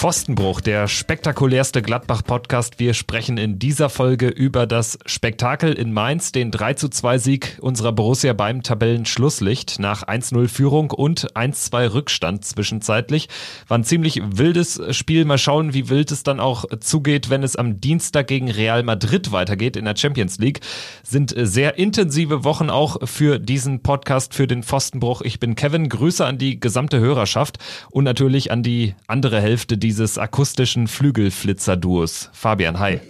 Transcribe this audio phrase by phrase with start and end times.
[0.00, 2.78] Pfostenbruch, der spektakulärste Gladbach-Podcast.
[2.78, 7.58] Wir sprechen in dieser Folge über das Spektakel in Mainz, den 3 zu 2 Sieg
[7.60, 13.28] unserer Borussia beim Tabellenschlusslicht nach 1-0 Führung und 1-2 Rückstand zwischenzeitlich.
[13.68, 15.26] War ein ziemlich wildes Spiel.
[15.26, 19.32] Mal schauen, wie wild es dann auch zugeht, wenn es am Dienstag gegen Real Madrid
[19.32, 20.60] weitergeht in der Champions League.
[21.02, 25.20] Sind sehr intensive Wochen auch für diesen Podcast, für den Pfostenbruch.
[25.20, 25.90] Ich bin Kevin.
[25.90, 27.58] Grüße an die gesamte Hörerschaft
[27.90, 32.30] und natürlich an die andere Hälfte, die dieses akustischen Flügelflitzer-Duos.
[32.32, 33.00] Fabian, hi.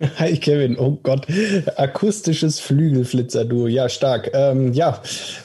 [0.18, 1.26] Hi Kevin, oh Gott,
[1.76, 4.30] akustisches Flügelflitzer-Duo, ja stark.
[4.34, 5.00] Ähm, ja,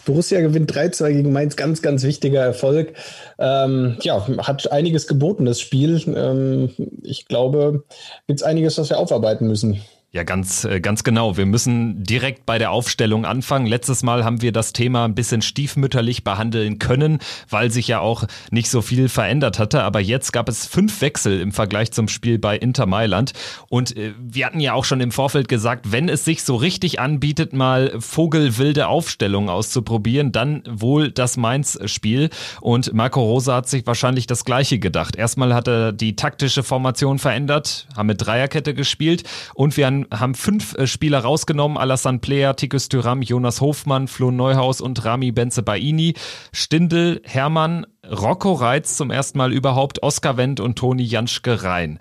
[0.05, 2.94] Borussia gewinnt 3-2 gegen Mainz, ganz, ganz wichtiger Erfolg.
[3.38, 6.02] Ähm, ja, hat einiges geboten, das Spiel.
[6.14, 6.72] Ähm,
[7.03, 7.86] ich glaube,
[8.28, 9.80] gibt es einiges, was wir aufarbeiten müssen.
[10.12, 11.38] Ja, ganz, äh, ganz genau.
[11.38, 13.68] Wir müssen direkt bei der Aufstellung anfangen.
[13.68, 18.24] Letztes Mal haben wir das Thema ein bisschen stiefmütterlich behandeln können, weil sich ja auch
[18.50, 19.84] nicht so viel verändert hatte.
[19.84, 23.34] Aber jetzt gab es fünf Wechsel im Vergleich zum Spiel bei Inter Mailand.
[23.70, 27.00] Und äh, wir hatten ja auch schon im Vorfeld gesagt, wenn es sich so richtig
[27.00, 32.32] anbietet, mal vogelwilde Aufstellungen auszuprobieren, dann wohl das Mainz-Spiel.
[32.62, 35.16] Und Marco Rosa hat sich wahrscheinlich das Gleiche gedacht.
[35.16, 39.22] Erstmal hat er die taktische Formation verändert, haben mit Dreierkette gespielt
[39.54, 41.78] und wir haben haben fünf äh, Spieler rausgenommen.
[41.78, 46.14] Alassane Player, Tikus Thuram, Jonas Hofmann, Flo Neuhaus und Rami Benze-Baini.
[46.52, 52.00] Stindel, Hermann, Rocco Reitz zum ersten Mal überhaupt, Oskar Wendt und Toni Janschke rein.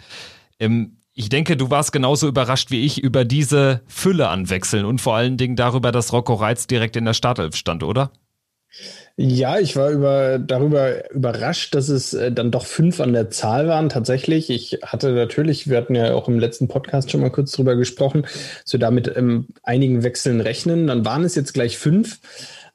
[0.58, 5.00] Ähm, ich denke, du warst genauso überrascht wie ich über diese Fülle an Wechseln und
[5.00, 8.12] vor allen Dingen darüber, dass Rocco Reitz direkt in der Startelf stand, oder?
[9.16, 13.66] Ja, ich war über, darüber überrascht, dass es äh, dann doch fünf an der Zahl
[13.66, 13.88] waren.
[13.88, 17.74] Tatsächlich, ich hatte natürlich, wir hatten ja auch im letzten Podcast schon mal kurz drüber
[17.74, 20.86] gesprochen, dass wir da mit ähm, einigen Wechseln rechnen.
[20.86, 22.20] Dann waren es jetzt gleich fünf.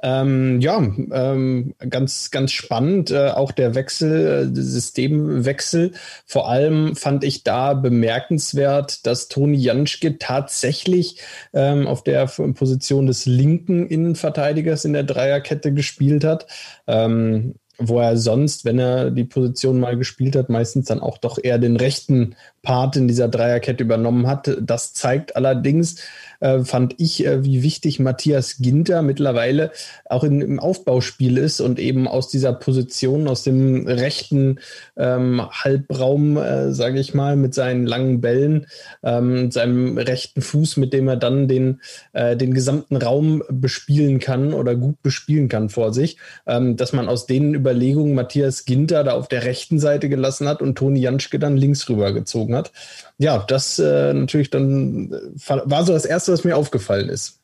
[0.06, 3.09] Ähm, ja, ähm, ganz, ganz spannend.
[3.09, 5.94] Äh, auch der Wechsel, äh, Systemwechsel.
[6.25, 11.22] Vor allem fand ich da bemerkenswert, dass Toni Janschke tatsächlich
[11.53, 16.47] ähm, auf der Position des linken Innenverteidigers in der Dreierkette gespielt hat.
[16.86, 21.40] Ähm, wo er sonst, wenn er die Position mal gespielt hat, meistens dann auch doch
[21.42, 24.58] eher den rechten Part in dieser Dreierkette übernommen hat.
[24.62, 25.96] Das zeigt allerdings,
[26.44, 29.72] äh, fand ich, äh, wie wichtig Matthias Ginter mittlerweile
[30.06, 34.59] auch in, im Aufbauspiel ist und eben aus dieser Position, aus dem rechten
[34.98, 38.68] ähm, Halbraum, äh, sage ich mal, mit seinen langen Bällen,
[39.04, 41.80] ähm, seinem rechten Fuß, mit dem er dann den,
[42.12, 47.08] äh, den gesamten Raum bespielen kann oder gut bespielen kann vor sich, ähm, dass man
[47.08, 51.40] aus den Überlegungen Matthias Ginter da auf der rechten Seite gelassen hat und Toni Janschke
[51.40, 52.74] dann links rübergezogen hat
[53.18, 57.40] ja, das äh, natürlich dann äh, war so das Erste, was mir aufgefallen ist.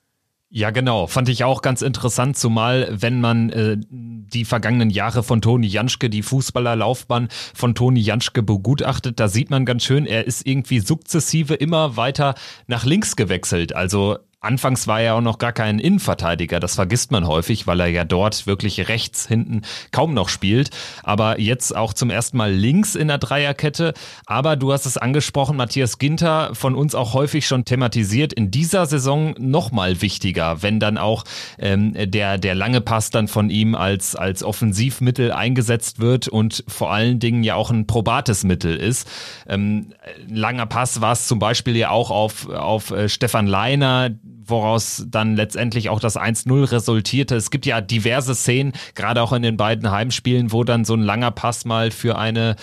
[0.52, 1.06] Ja, genau.
[1.06, 6.10] Fand ich auch ganz interessant, zumal wenn man äh, die vergangenen Jahre von Toni Janschke,
[6.10, 11.54] die Fußballerlaufbahn von Toni Janschke begutachtet, da sieht man ganz schön, er ist irgendwie sukzessive
[11.54, 12.34] immer weiter
[12.66, 13.76] nach links gewechselt.
[13.76, 17.88] Also Anfangs war er auch noch gar kein Innenverteidiger, das vergisst man häufig, weil er
[17.88, 20.70] ja dort wirklich rechts hinten kaum noch spielt.
[21.04, 23.94] Aber jetzt auch zum ersten Mal links in der Dreierkette.
[24.26, 28.86] Aber du hast es angesprochen, Matthias Ginter, von uns auch häufig schon thematisiert, in dieser
[28.86, 31.26] Saison nochmal wichtiger, wenn dann auch
[31.58, 36.94] ähm, der, der lange Pass dann von ihm als, als Offensivmittel eingesetzt wird und vor
[36.94, 39.06] allen Dingen ja auch ein probates Mittel ist.
[39.50, 39.94] Ähm,
[40.30, 44.12] langer Pass war es zum Beispiel ja auch auf, auf äh, Stefan Leiner,
[44.50, 47.36] woraus dann letztendlich auch das 1-0 resultierte.
[47.36, 51.02] Es gibt ja diverse Szenen, gerade auch in den beiden Heimspielen, wo dann so ein
[51.02, 52.56] langer Pass mal für eine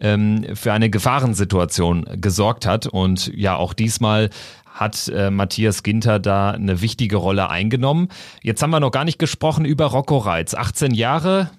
[0.00, 2.86] ähm, für eine Gefahrensituation gesorgt hat.
[2.86, 4.30] Und ja, auch diesmal
[4.78, 8.08] hat äh, Matthias Ginter da eine wichtige Rolle eingenommen.
[8.42, 10.54] Jetzt haben wir noch gar nicht gesprochen über Rocco Reitz.
[10.54, 11.50] 18 Jahre,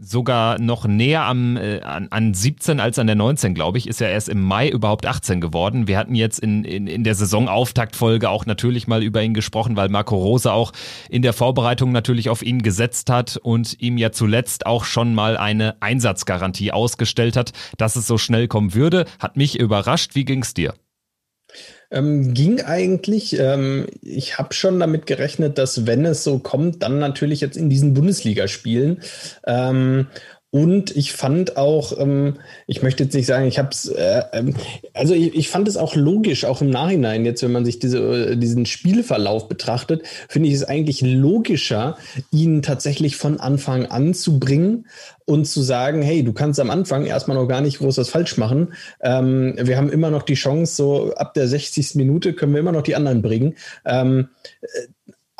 [0.00, 4.00] sogar noch näher am, äh, an, an 17 als an der 19, glaube ich, ist
[4.00, 5.86] ja erst im Mai überhaupt 18 geworden.
[5.86, 9.88] Wir hatten jetzt in, in, in der Saisonauftaktfolge auch natürlich mal über ihn gesprochen, weil
[9.90, 10.72] Marco Rose auch
[11.08, 15.36] in der Vorbereitung natürlich auf ihn gesetzt hat und ihm ja zuletzt auch schon mal
[15.36, 19.04] eine Einsatzgarantie ausgestellt hat, dass es so schnell kommen würde.
[19.18, 20.14] Hat mich überrascht.
[20.14, 20.74] Wie ging's dir?
[21.90, 23.38] Ähm, ging eigentlich.
[23.38, 27.68] Ähm, ich habe schon damit gerechnet, dass wenn es so kommt, dann natürlich jetzt in
[27.68, 29.02] diesen Bundesligaspielen.
[29.46, 30.06] Ähm,
[30.52, 34.54] Und ich fand auch, ähm, ich möchte jetzt nicht sagen, ich habe es, äh, ähm,
[34.94, 38.32] also ich, ich, fand es auch logisch, auch im Nachhinein, jetzt wenn man sich diese,
[38.32, 41.96] äh, diesen Spielverlauf betrachtet, finde ich es eigentlich logischer,
[42.32, 44.86] ihn tatsächlich von Anfang an zu bringen
[45.24, 48.36] und zu sagen, hey, du kannst am Anfang erstmal noch gar nicht groß was falsch
[48.36, 48.74] machen.
[49.00, 51.94] Ähm, wir haben immer noch die Chance, so ab der 60.
[51.94, 53.54] Minute können wir immer noch die anderen bringen.
[53.84, 54.30] Ähm,
[54.62, 54.66] äh,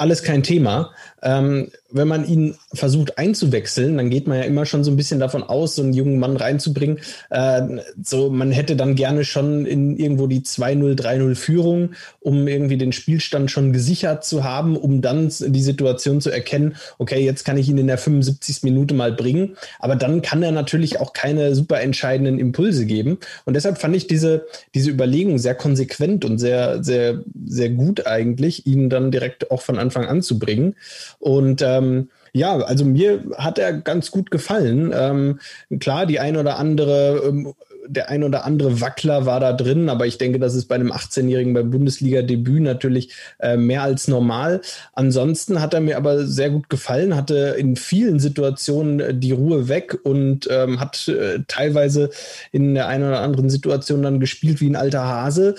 [0.00, 0.94] alles kein Thema.
[1.22, 5.20] Ähm, wenn man ihn versucht einzuwechseln, dann geht man ja immer schon so ein bisschen
[5.20, 6.98] davon aus, so einen jungen Mann reinzubringen.
[7.30, 7.62] Äh,
[8.02, 11.90] so, man hätte dann gerne schon in irgendwo die 2-0, 3-0 Führung,
[12.20, 17.24] um irgendwie den Spielstand schon gesichert zu haben, um dann die Situation zu erkennen, okay,
[17.24, 18.62] jetzt kann ich ihn in der 75.
[18.62, 19.56] Minute mal bringen.
[19.78, 23.18] Aber dann kann er natürlich auch keine super entscheidenden Impulse geben.
[23.44, 28.66] Und deshalb fand ich diese, diese Überlegung sehr konsequent und sehr, sehr, sehr gut eigentlich,
[28.66, 30.76] ihn dann direkt auch von Anfang an zu bringen.
[31.18, 34.92] Und ähm, ja, also mir hat er ganz gut gefallen.
[34.94, 35.40] Ähm,
[35.80, 37.54] klar, die ein oder andere, ähm,
[37.86, 40.92] der ein oder andere Wackler war da drin, aber ich denke, das ist bei einem
[40.92, 44.60] 18-Jährigen beim Bundesliga-Debüt natürlich äh, mehr als normal.
[44.92, 49.68] Ansonsten hat er mir aber sehr gut gefallen, hatte in vielen Situationen äh, die Ruhe
[49.68, 52.10] weg und ähm, hat äh, teilweise
[52.52, 55.56] in der einen oder anderen Situation dann gespielt wie ein alter Hase.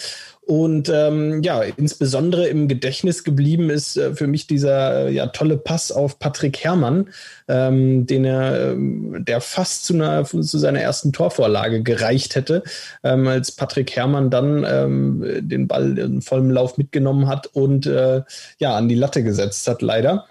[0.52, 5.56] Und ähm, ja, insbesondere im Gedächtnis geblieben ist äh, für mich dieser äh, ja, tolle
[5.56, 7.08] Pass auf Patrick Herrmann,
[7.48, 12.64] ähm, den er, ähm, der fast zu, einer, zu seiner ersten Torvorlage gereicht hätte,
[13.02, 18.22] ähm, als Patrick Herrmann dann ähm, den Ball in vollem Lauf mitgenommen hat und äh,
[18.58, 20.26] ja, an die Latte gesetzt hat, leider.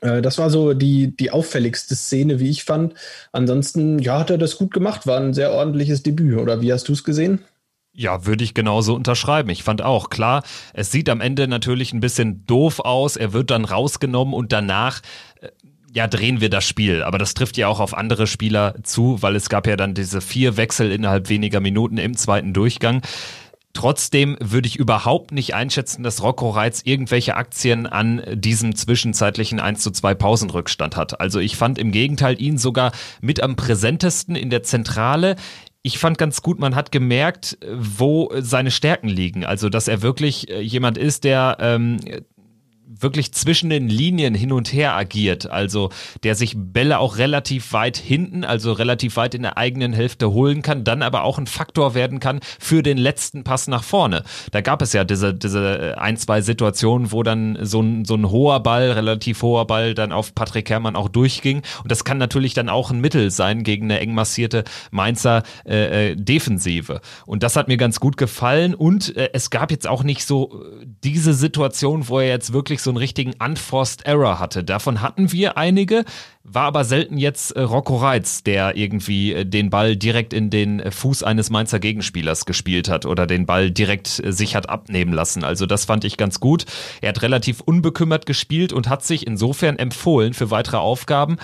[0.00, 2.94] Äh, das war so die, die auffälligste Szene, wie ich fand.
[3.30, 6.36] Ansonsten, ja, hat er das gut gemacht, war ein sehr ordentliches Debüt.
[6.36, 7.44] Oder wie hast du es gesehen?
[7.92, 9.50] Ja, würde ich genauso unterschreiben.
[9.50, 10.42] Ich fand auch, klar,
[10.72, 13.16] es sieht am Ende natürlich ein bisschen doof aus.
[13.16, 15.00] Er wird dann rausgenommen und danach
[15.40, 15.48] äh,
[15.92, 17.02] ja, drehen wir das Spiel.
[17.02, 20.20] Aber das trifft ja auch auf andere Spieler zu, weil es gab ja dann diese
[20.20, 23.02] vier Wechsel innerhalb weniger Minuten im zweiten Durchgang.
[23.72, 29.80] Trotzdem würde ich überhaupt nicht einschätzen, dass Rocco Reitz irgendwelche Aktien an diesem zwischenzeitlichen 1
[29.80, 31.20] zu 2 Pausenrückstand hat.
[31.20, 32.90] Also ich fand im Gegenteil ihn sogar
[33.20, 35.36] mit am präsentesten in der Zentrale
[35.82, 39.44] ich fand ganz gut, man hat gemerkt, wo seine Stärken liegen.
[39.44, 41.98] Also, dass er wirklich äh, jemand ist, der ähm,
[42.98, 45.90] wirklich zwischen den Linien hin und her agiert, also
[46.24, 50.62] der sich Bälle auch relativ weit hinten, also relativ weit in der eigenen Hälfte holen
[50.62, 54.24] kann, dann aber auch ein Faktor werden kann für den letzten Pass nach vorne.
[54.50, 58.30] Da gab es ja diese, diese ein, zwei Situationen, wo dann so ein, so ein
[58.30, 61.62] hoher Ball, relativ hoher Ball dann auf Patrick Herrmann auch durchging.
[61.82, 66.10] Und das kann natürlich dann auch ein Mittel sein gegen eine eng massierte Mainzer äh,
[66.10, 67.00] äh, Defensive.
[67.26, 68.74] Und das hat mir ganz gut gefallen.
[68.74, 70.64] Und äh, es gab jetzt auch nicht so
[71.04, 74.64] diese Situation, wo er jetzt wirklich so so einen richtigen Unforced Error hatte.
[74.64, 76.04] Davon hatten wir einige,
[76.42, 80.80] war aber selten jetzt äh, Rocco Reitz, der irgendwie äh, den Ball direkt in den
[80.80, 85.44] äh, Fuß eines Mainzer Gegenspielers gespielt hat oder den Ball direkt sich hat abnehmen lassen.
[85.44, 86.64] Also das fand ich ganz gut.
[87.00, 91.36] Er hat relativ unbekümmert gespielt und hat sich insofern empfohlen für weitere Aufgaben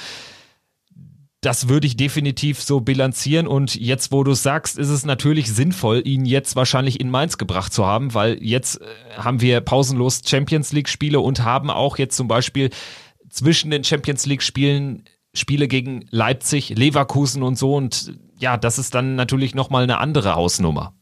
[1.47, 3.47] das würde ich definitiv so bilanzieren.
[3.47, 7.73] Und jetzt, wo du sagst, ist es natürlich sinnvoll, ihn jetzt wahrscheinlich in Mainz gebracht
[7.73, 8.85] zu haben, weil jetzt äh,
[9.17, 12.71] haben wir pausenlos Champions League Spiele und haben auch jetzt zum Beispiel
[13.31, 15.05] zwischen den Champions League Spielen
[15.35, 17.77] Spiele gegen Leipzig, Leverkusen und so.
[17.77, 20.96] Und ja, das ist dann natürlich nochmal eine andere Hausnummer.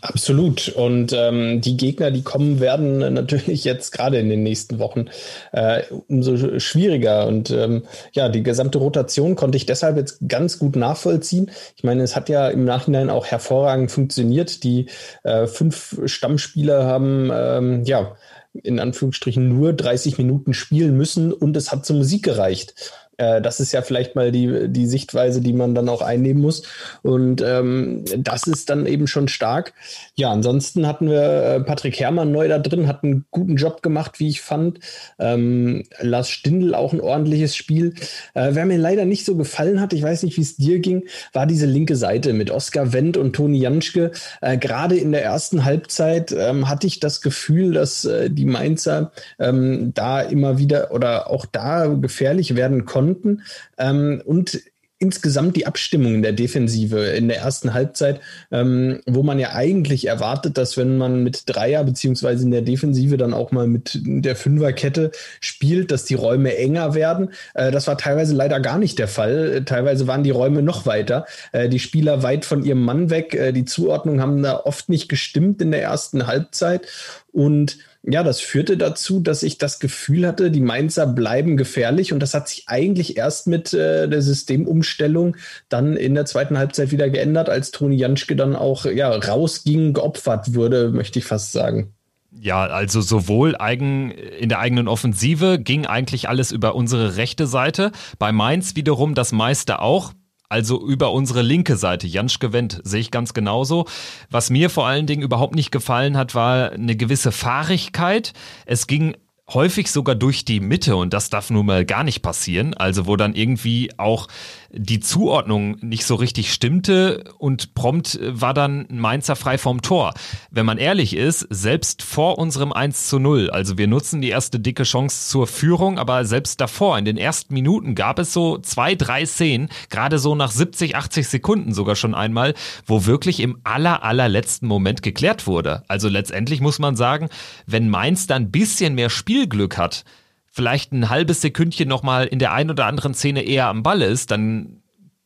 [0.00, 0.68] Absolut.
[0.68, 5.06] Und ähm, die Gegner, die kommen, werden natürlich jetzt gerade in den nächsten Wochen
[5.52, 7.26] äh, umso schwieriger.
[7.26, 7.82] Und ähm,
[8.12, 11.50] ja, die gesamte Rotation konnte ich deshalb jetzt ganz gut nachvollziehen.
[11.76, 14.64] Ich meine, es hat ja im Nachhinein auch hervorragend funktioniert.
[14.64, 14.86] Die
[15.22, 18.16] äh, fünf Stammspieler haben ähm, ja
[18.54, 22.74] in Anführungsstrichen nur 30 Minuten spielen müssen und es hat zum Sieg gereicht.
[23.16, 26.62] Äh, das ist ja vielleicht mal die, die Sichtweise, die man dann auch einnehmen muss.
[27.02, 29.74] Und ähm, das ist dann eben schon stark.
[30.14, 34.18] Ja, ansonsten hatten wir äh, Patrick Herrmann neu da drin, hat einen guten Job gemacht,
[34.20, 34.80] wie ich fand.
[35.18, 37.94] Ähm, Lars Stindl auch ein ordentliches Spiel.
[38.34, 41.04] Äh, wer mir leider nicht so gefallen hat, ich weiß nicht, wie es dir ging,
[41.32, 44.12] war diese linke Seite mit Oskar Wendt und Toni Janschke.
[44.40, 49.12] Äh, Gerade in der ersten Halbzeit ähm, hatte ich das Gefühl, dass äh, die Mainzer
[49.38, 53.42] ähm, da immer wieder oder auch da gefährlich werden konnten konnten.
[53.78, 54.62] Ähm, und
[55.02, 58.20] insgesamt die Abstimmung in der Defensive in der ersten Halbzeit,
[58.52, 63.16] ähm, wo man ja eigentlich erwartet, dass wenn man mit Dreier beziehungsweise in der Defensive
[63.16, 67.30] dann auch mal mit der Fünferkette spielt, dass die Räume enger werden.
[67.54, 69.64] Äh, das war teilweise leider gar nicht der Fall.
[69.64, 71.26] Teilweise waren die Räume noch weiter.
[71.50, 73.34] Äh, die Spieler weit von ihrem Mann weg.
[73.34, 76.86] Äh, die Zuordnung haben da oft nicht gestimmt in der ersten Halbzeit.
[77.32, 82.20] Und ja, das führte dazu, dass ich das Gefühl hatte, die Mainzer bleiben gefährlich und
[82.20, 85.36] das hat sich eigentlich erst mit äh, der Systemumstellung
[85.68, 90.54] dann in der zweiten Halbzeit wieder geändert, als Toni Janschke dann auch ja, rausging, geopfert
[90.54, 91.94] wurde, möchte ich fast sagen.
[92.32, 97.92] Ja, also sowohl eigen, in der eigenen Offensive ging eigentlich alles über unsere rechte Seite.
[98.18, 100.12] Bei Mainz wiederum das meiste auch.
[100.52, 102.06] Also über unsere linke Seite.
[102.06, 103.86] Janschke Wendt sehe ich ganz genauso.
[104.28, 108.34] Was mir vor allen Dingen überhaupt nicht gefallen hat, war eine gewisse Fahrigkeit.
[108.66, 109.16] Es ging
[109.48, 112.74] häufig sogar durch die Mitte und das darf nun mal gar nicht passieren.
[112.74, 114.28] Also wo dann irgendwie auch
[114.74, 120.14] die Zuordnung nicht so richtig stimmte und prompt war dann Mainzer frei vom Tor.
[120.50, 124.58] Wenn man ehrlich ist, selbst vor unserem 1 zu 0, also wir nutzen die erste
[124.58, 128.94] dicke Chance zur Führung, aber selbst davor, in den ersten Minuten gab es so zwei,
[128.94, 132.54] drei Szenen, gerade so nach 70, 80 Sekunden sogar schon einmal,
[132.86, 135.82] wo wirklich im aller, allerletzten Moment geklärt wurde.
[135.88, 137.28] Also letztendlich muss man sagen,
[137.66, 140.04] wenn Mainz dann ein bisschen mehr Spielglück hat,
[140.52, 144.30] vielleicht ein halbes Sekündchen nochmal in der einen oder anderen Szene eher am Ball ist,
[144.30, 144.82] dann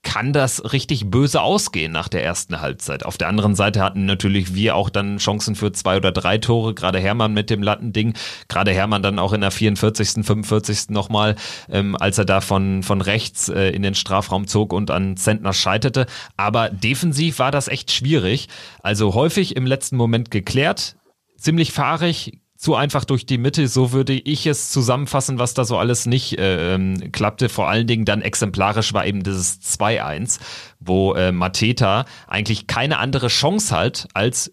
[0.06, 3.04] kann das richtig böse ausgehen nach der ersten Halbzeit.
[3.04, 6.74] Auf der anderen Seite hatten natürlich wir auch dann Chancen für zwei oder drei Tore,
[6.74, 8.14] gerade Hermann mit dem Lattending,
[8.46, 10.90] gerade Hermann dann auch in der 44., 45.
[10.90, 11.34] nochmal,
[11.68, 15.52] ähm, als er da von, von rechts äh, in den Strafraum zog und an Zentner
[15.52, 16.06] scheiterte.
[16.36, 18.46] Aber defensiv war das echt schwierig.
[18.84, 20.94] Also häufig im letzten Moment geklärt,
[21.36, 23.68] ziemlich fahrig, zu einfach durch die Mitte.
[23.68, 27.48] So würde ich es zusammenfassen, was da so alles nicht äh, ähm, klappte.
[27.48, 30.40] Vor allen Dingen dann exemplarisch war eben dieses 2-1,
[30.80, 34.52] wo äh, Mateta eigentlich keine andere Chance hat, als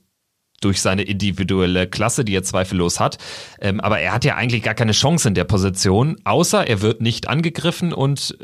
[0.61, 3.17] durch seine individuelle Klasse, die er zweifellos hat.
[3.59, 7.01] Ähm, aber er hat ja eigentlich gar keine Chance in der Position, außer er wird
[7.01, 8.37] nicht angegriffen und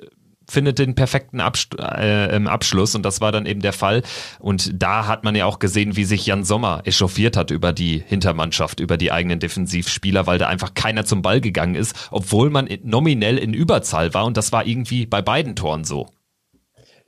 [0.49, 4.03] findet den perfekten Abst äh, Abschluss und das war dann eben der Fall.
[4.39, 8.03] Und da hat man ja auch gesehen, wie sich Jan Sommer echauffiert hat über die
[8.05, 12.69] Hintermannschaft, über die eigenen Defensivspieler, weil da einfach keiner zum Ball gegangen ist, obwohl man
[12.83, 16.07] nominell in Überzahl war und das war irgendwie bei beiden Toren so.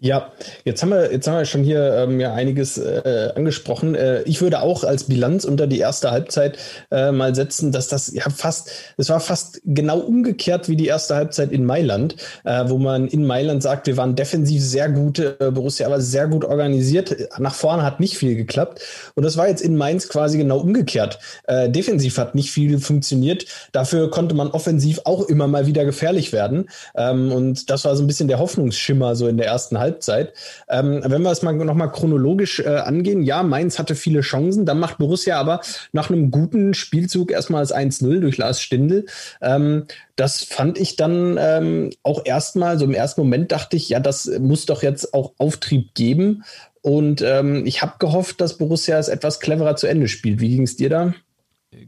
[0.03, 0.31] Ja,
[0.65, 3.93] jetzt haben wir, jetzt haben wir schon hier ähm, ja einiges äh, angesprochen.
[3.93, 6.57] Äh, ich würde auch als Bilanz unter die erste Halbzeit
[6.89, 11.13] äh, mal setzen, dass das ja fast, es war fast genau umgekehrt wie die erste
[11.13, 12.15] Halbzeit in Mailand,
[12.45, 16.27] äh, wo man in Mailand sagt, wir waren defensiv sehr gut, äh, Borussia aber sehr
[16.27, 17.15] gut organisiert.
[17.37, 18.81] Nach vorne hat nicht viel geklappt.
[19.13, 21.19] Und das war jetzt in Mainz quasi genau umgekehrt.
[21.43, 23.45] Äh, defensiv hat nicht viel funktioniert.
[23.71, 26.71] Dafür konnte man offensiv auch immer mal wieder gefährlich werden.
[26.95, 29.90] Ähm, und das war so ein bisschen der Hoffnungsschimmer so in der ersten Halbzeit.
[29.91, 30.33] Halbzeit.
[30.69, 34.79] Ähm, wenn wir es mal nochmal chronologisch äh, angehen, ja, Mainz hatte viele Chancen, dann
[34.79, 39.05] macht Borussia aber nach einem guten Spielzug erstmal das 1-0 durch Lars Stindl.
[39.41, 43.99] Ähm, das fand ich dann ähm, auch erstmal, so im ersten Moment dachte ich, ja,
[43.99, 46.43] das muss doch jetzt auch Auftrieb geben.
[46.81, 50.39] Und ähm, ich habe gehofft, dass Borussia es etwas cleverer zu Ende spielt.
[50.39, 51.13] Wie ging es dir da?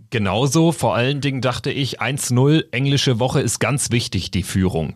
[0.10, 4.96] Genauso, vor allen Dingen dachte ich, 1-0, englische Woche ist ganz wichtig, die Führung.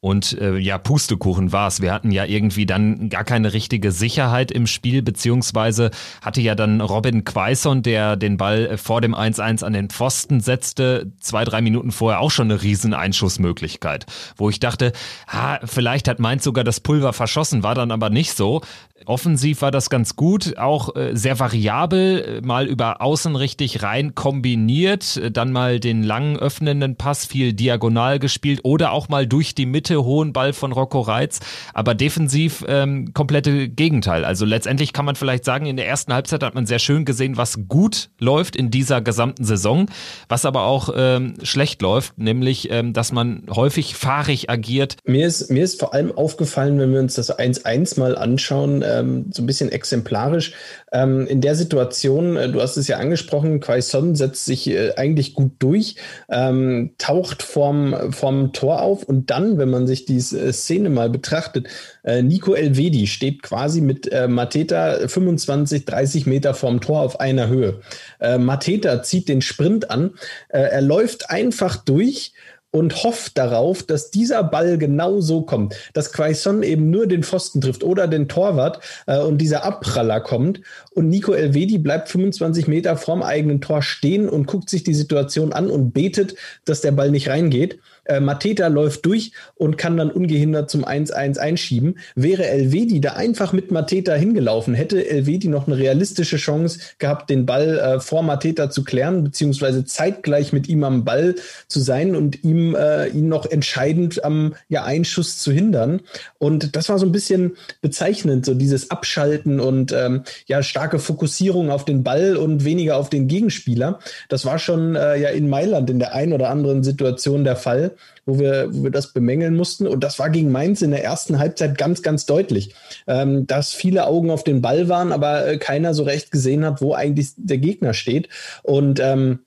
[0.00, 1.82] Und äh, ja, Pustekuchen war's.
[1.82, 5.90] Wir hatten ja irgendwie dann gar keine richtige Sicherheit im Spiel, beziehungsweise
[6.22, 10.38] hatte ja dann Robin Quaison, der den Ball äh, vor dem 1-1 an den Pfosten
[10.38, 14.06] setzte, zwei, drei Minuten vorher auch schon eine riesen Einschussmöglichkeit.
[14.36, 14.92] Wo ich dachte,
[15.26, 18.60] ha, vielleicht hat Mainz sogar das Pulver verschossen, war dann aber nicht so.
[19.06, 24.14] Offensiv war das ganz gut, auch äh, sehr variabel, äh, mal über außen richtig rein
[24.14, 29.54] kombiniert, äh, dann mal den langen öffnenden Pass viel diagonal gespielt oder auch mal durch
[29.54, 31.40] die Mitte hohen Ball von Rocco Reitz,
[31.74, 34.24] aber defensiv ähm, komplette Gegenteil.
[34.24, 37.36] Also letztendlich kann man vielleicht sagen, in der ersten Halbzeit hat man sehr schön gesehen,
[37.36, 39.86] was gut läuft in dieser gesamten Saison,
[40.28, 44.96] was aber auch ähm, schlecht läuft, nämlich ähm, dass man häufig fahrig agiert.
[45.04, 49.26] Mir ist, mir ist vor allem aufgefallen, wenn wir uns das 1-1 mal anschauen, ähm,
[49.32, 50.52] so ein bisschen exemplarisch.
[50.92, 55.34] Ähm, in der Situation, äh, du hast es ja angesprochen, Quaison setzt sich äh, eigentlich
[55.34, 55.96] gut durch,
[56.30, 61.10] ähm, taucht vorm, vorm Tor auf und dann, wenn man sich die äh, Szene mal
[61.10, 61.68] betrachtet,
[62.04, 67.48] äh, Nico Elvedi steht quasi mit äh, Mateta 25, 30 Meter vorm Tor auf einer
[67.48, 67.80] Höhe.
[68.20, 70.12] Mateta zieht den Sprint an,
[70.48, 72.32] er läuft einfach durch
[72.70, 77.60] und hofft darauf, dass dieser Ball genau so kommt, dass Quaison eben nur den Pfosten
[77.60, 80.60] trifft oder den Torwart äh, und dieser Abpraller kommt
[80.90, 85.52] und Nico Elvedi bleibt 25 Meter vorm eigenen Tor stehen und guckt sich die Situation
[85.52, 86.34] an und betet,
[86.64, 87.78] dass der Ball nicht reingeht.
[88.08, 91.98] Äh, Mateta läuft durch und kann dann ungehindert zum 1-1 einschieben.
[92.14, 97.44] Wäre Elvedi da einfach mit Mateta hingelaufen, hätte Elvedi noch eine realistische Chance gehabt, den
[97.44, 101.34] Ball äh, vor Mateta zu klären, beziehungsweise zeitgleich mit ihm am Ball
[101.68, 106.00] zu sein und ihm äh, ihn noch entscheidend am ja, Einschuss zu hindern.
[106.38, 111.70] Und das war so ein bisschen bezeichnend, so dieses Abschalten und ähm, ja starke Fokussierung
[111.70, 113.98] auf den Ball und weniger auf den Gegenspieler.
[114.30, 117.92] Das war schon äh, ja in Mailand in der ein oder anderen Situation der Fall
[118.26, 119.86] wo wir, wo wir das bemängeln mussten.
[119.86, 122.74] Und das war gegen Mainz in der ersten Halbzeit ganz, ganz deutlich,
[123.06, 126.80] ähm, dass viele Augen auf den Ball waren, aber äh, keiner so recht gesehen hat,
[126.80, 128.28] wo eigentlich der Gegner steht.
[128.62, 129.40] Und ähm,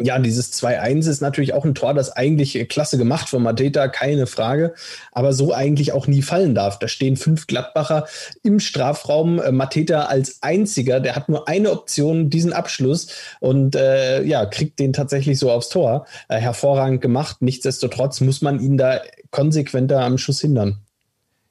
[0.00, 4.26] ja, dieses 2-1 ist natürlich auch ein Tor, das eigentlich klasse gemacht von Mateta, keine
[4.26, 4.74] Frage,
[5.12, 6.78] aber so eigentlich auch nie fallen darf.
[6.78, 8.06] Da stehen fünf Gladbacher
[8.42, 9.38] im Strafraum.
[9.40, 13.08] Äh, Mateta als einziger, der hat nur eine Option, diesen Abschluss
[13.40, 16.06] und äh, ja, kriegt den tatsächlich so aufs Tor.
[16.28, 17.36] Äh, hervorragend gemacht.
[17.40, 20.80] Nichtsdestotrotz muss man ihn da konsequenter am Schuss hindern.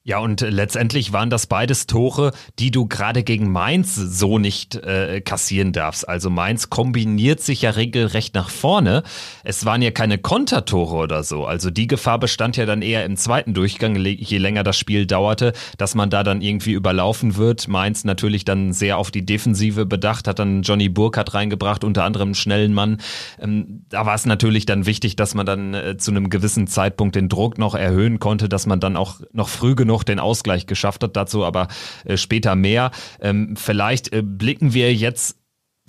[0.03, 5.21] Ja, und letztendlich waren das beides Tore, die du gerade gegen Mainz so nicht äh,
[5.21, 6.09] kassieren darfst.
[6.09, 9.03] Also Mainz kombiniert sich ja regelrecht nach vorne.
[9.43, 11.45] Es waren ja keine Kontertore oder so.
[11.45, 15.53] Also die Gefahr bestand ja dann eher im zweiten Durchgang, je länger das Spiel dauerte,
[15.77, 17.67] dass man da dann irgendwie überlaufen wird.
[17.67, 22.29] Mainz natürlich dann sehr auf die Defensive bedacht, hat dann Johnny Burkhardt reingebracht, unter anderem
[22.29, 22.97] einen schnellen Mann.
[23.39, 27.15] Ähm, da war es natürlich dann wichtig, dass man dann äh, zu einem gewissen Zeitpunkt
[27.15, 30.67] den Druck noch erhöhen konnte, dass man dann auch noch früh genug genug den Ausgleich
[30.67, 31.17] geschafft hat.
[31.17, 31.67] Dazu aber
[32.05, 32.91] äh, später mehr.
[33.19, 35.35] Ähm, vielleicht äh, blicken wir jetzt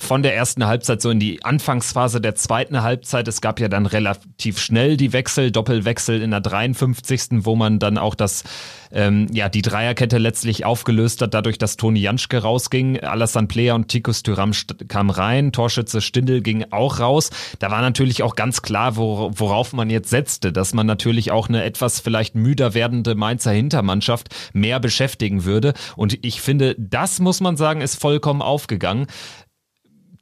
[0.03, 3.29] von der ersten Halbzeit so in die Anfangsphase der zweiten Halbzeit.
[3.29, 7.45] Es gab ja dann relativ schnell die Wechsel, Doppelwechsel in der 53.
[7.45, 8.43] wo man dann auch das,
[8.91, 13.89] ähm, ja, die Dreierkette letztlich aufgelöst hat, dadurch, dass Toni Janschke rausging, Alassane Player und
[13.89, 14.53] Tikus Tyram
[14.89, 17.31] kamen rein, Torschütze Stindel ging auch raus.
[17.61, 21.63] Da war natürlich auch ganz klar, worauf man jetzt setzte, dass man natürlich auch eine
[21.63, 25.75] etwas vielleicht müder werdende Mainzer Hintermannschaft mehr beschäftigen würde.
[25.97, 29.07] Und ich finde, das muss man sagen, ist vollkommen aufgegangen.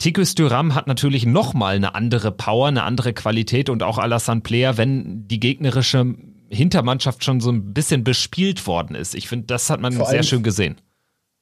[0.01, 4.79] Tikus Thuram hat natürlich nochmal eine andere Power, eine andere Qualität und auch Alassane Player,
[4.79, 6.15] wenn die gegnerische
[6.49, 9.15] Hintermannschaft schon so ein bisschen bespielt worden ist.
[9.15, 10.81] Ich finde, das hat man Vor sehr schön gesehen.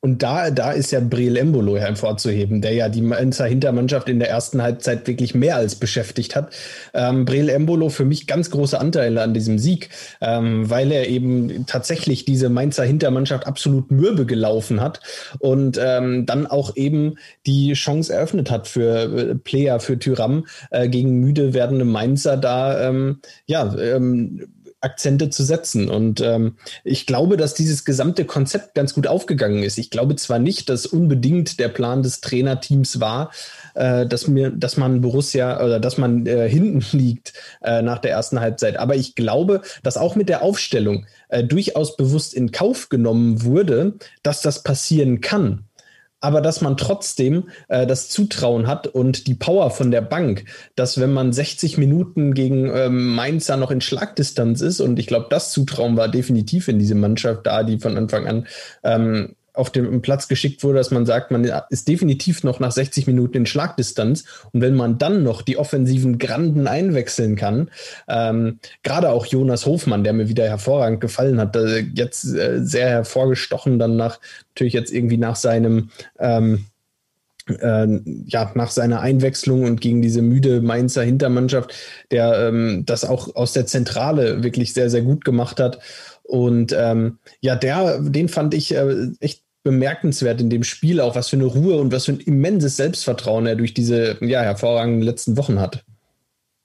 [0.00, 4.30] Und da, da ist ja Briel Embolo hervorzuheben, der ja die Mainzer Hintermannschaft in der
[4.30, 6.54] ersten Halbzeit wirklich mehr als beschäftigt hat.
[6.94, 9.90] Ähm, Briel Embolo für mich ganz große Anteile an diesem Sieg,
[10.20, 15.00] ähm, weil er eben tatsächlich diese Mainzer Hintermannschaft absolut mürbe gelaufen hat
[15.40, 20.88] und ähm, dann auch eben die Chance eröffnet hat für äh, Player, für Tyram äh,
[20.88, 24.46] gegen müde werdende Mainzer da ähm, ja ähm,
[24.80, 25.88] Akzente zu setzen.
[25.88, 29.78] Und ähm, ich glaube, dass dieses gesamte Konzept ganz gut aufgegangen ist.
[29.78, 33.32] Ich glaube zwar nicht, dass unbedingt der Plan des Trainerteams war,
[33.74, 38.12] äh, dass mir, dass man Borussia oder dass man äh, hinten liegt äh, nach der
[38.12, 42.88] ersten Halbzeit, aber ich glaube, dass auch mit der Aufstellung äh, durchaus bewusst in Kauf
[42.88, 45.67] genommen wurde, dass das passieren kann
[46.20, 51.00] aber dass man trotzdem äh, das Zutrauen hat und die Power von der Bank, dass
[51.00, 55.52] wenn man 60 Minuten gegen ähm, Mainzer noch in Schlagdistanz ist, und ich glaube, das
[55.52, 58.46] Zutrauen war definitiv in diese Mannschaft da, die von Anfang an
[58.82, 63.06] ähm, auf dem Platz geschickt wurde, dass man sagt, man ist definitiv noch nach 60
[63.06, 64.24] Minuten in Schlagdistanz.
[64.52, 67.70] Und wenn man dann noch die offensiven Granden einwechseln kann,
[68.08, 72.88] ähm, gerade auch Jonas Hofmann, der mir wieder hervorragend gefallen hat, äh, jetzt äh, sehr
[72.88, 76.66] hervorgestochen, dann nach, natürlich jetzt irgendwie nach seinem ähm,
[77.48, 77.86] äh,
[78.26, 81.74] ja, nach seiner Einwechslung und gegen diese müde Mainzer Hintermannschaft,
[82.10, 85.80] der ähm, das auch aus der Zentrale wirklich sehr, sehr gut gemacht hat.
[86.22, 91.28] Und ähm, ja, der, den fand ich äh, echt bemerkenswert in dem Spiel auch, was
[91.28, 95.36] für eine Ruhe und was für ein immenses Selbstvertrauen er durch diese ja, hervorragenden letzten
[95.36, 95.84] Wochen hat.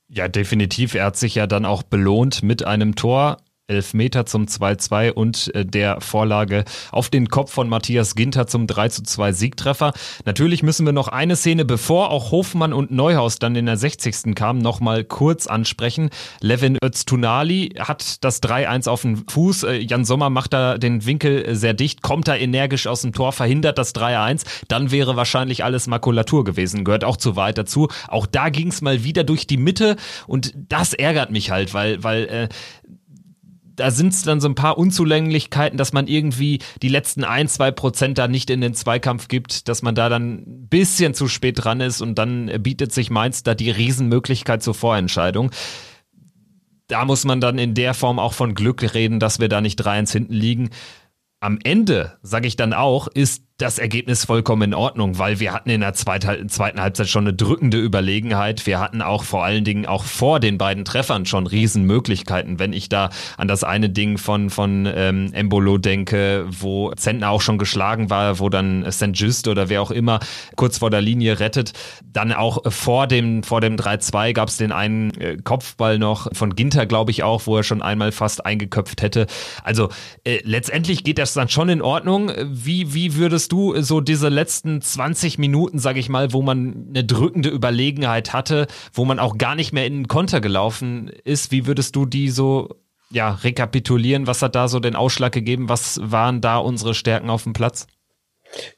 [0.09, 0.93] Ja, definitiv.
[0.93, 3.37] Er hat sich ja dann auch belohnt mit einem Tor.
[3.67, 9.31] Elfmeter zum 2-2 und äh, der Vorlage auf den Kopf von Matthias Ginter zum 3-2
[9.31, 9.93] Siegtreffer.
[10.25, 14.35] Natürlich müssen wir noch eine Szene, bevor auch Hofmann und Neuhaus dann in der 60.
[14.35, 16.09] kamen, nochmal kurz ansprechen.
[16.41, 19.63] Levin Öztunali hat das 3-1 auf den Fuß.
[19.63, 23.31] Äh, Jan Sommer macht da den Winkel sehr dicht, kommt da energisch aus dem Tor,
[23.31, 24.43] verhindert das 3-1.
[24.67, 27.87] Dann wäre wahrscheinlich alles Makulatur gewesen, gehört auch zu weit dazu.
[28.09, 29.95] Auch da ging es mal wieder durch die Mitte
[30.27, 32.49] und das ärgert mich halt, weil, weil äh,
[33.75, 37.71] da sind es dann so ein paar Unzulänglichkeiten, dass man irgendwie die letzten ein, zwei
[37.71, 41.63] Prozent da nicht in den Zweikampf gibt, dass man da dann ein bisschen zu spät
[41.63, 45.51] dran ist und dann bietet sich Mainz da die Riesenmöglichkeit zur Vorentscheidung.
[46.87, 49.81] Da muss man dann in der Form auch von Glück reden, dass wir da nicht
[49.81, 50.69] 3-1 hinten liegen.
[51.39, 55.69] Am Ende, sage ich dann auch, ist das Ergebnis vollkommen in Ordnung, weil wir hatten
[55.69, 58.65] in der zweiten, Halbzeit schon eine drückende Überlegenheit.
[58.65, 62.59] Wir hatten auch vor allen Dingen auch vor den beiden Treffern schon Riesenmöglichkeiten.
[62.59, 67.39] Wenn ich da an das eine Ding von, von ähm, Embolo denke, wo Zentner auch
[67.39, 69.11] schon geschlagen war, wo dann St.
[69.13, 70.19] Just oder wer auch immer
[70.57, 71.71] kurz vor der Linie rettet.
[72.03, 76.53] Dann auch vor dem, vor dem 3-2 gab es den einen äh, Kopfball noch von
[76.53, 79.25] Ginter, glaube ich auch, wo er schon einmal fast eingeköpft hätte.
[79.63, 79.87] Also
[80.25, 82.29] äh, letztendlich geht das dann schon in Ordnung.
[82.45, 87.03] Wie, wie würdest du so diese letzten 20 Minuten, sage ich mal, wo man eine
[87.03, 91.67] drückende Überlegenheit hatte, wo man auch gar nicht mehr in den Konter gelaufen ist, wie
[91.67, 92.69] würdest du die so
[93.11, 94.25] ja, rekapitulieren?
[94.25, 95.69] Was hat da so den Ausschlag gegeben?
[95.69, 97.85] Was waren da unsere Stärken auf dem Platz?